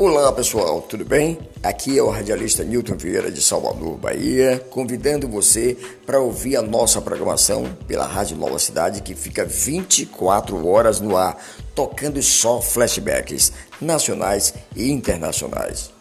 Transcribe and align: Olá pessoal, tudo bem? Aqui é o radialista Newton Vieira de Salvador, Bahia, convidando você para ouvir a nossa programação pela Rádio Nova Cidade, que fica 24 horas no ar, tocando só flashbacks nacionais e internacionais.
Olá 0.00 0.30
pessoal, 0.30 0.80
tudo 0.80 1.04
bem? 1.04 1.36
Aqui 1.60 1.98
é 1.98 2.02
o 2.04 2.08
radialista 2.08 2.62
Newton 2.62 2.96
Vieira 2.96 3.32
de 3.32 3.42
Salvador, 3.42 3.96
Bahia, 3.96 4.64
convidando 4.70 5.26
você 5.26 5.76
para 6.06 6.20
ouvir 6.20 6.54
a 6.54 6.62
nossa 6.62 7.02
programação 7.02 7.76
pela 7.88 8.06
Rádio 8.06 8.36
Nova 8.36 8.60
Cidade, 8.60 9.02
que 9.02 9.16
fica 9.16 9.44
24 9.44 10.64
horas 10.68 11.00
no 11.00 11.16
ar, 11.16 11.36
tocando 11.74 12.22
só 12.22 12.60
flashbacks 12.60 13.52
nacionais 13.80 14.54
e 14.76 14.88
internacionais. 14.88 15.97